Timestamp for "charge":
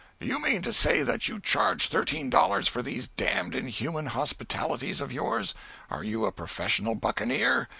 1.39-1.89